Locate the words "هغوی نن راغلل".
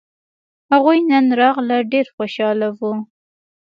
0.71-1.81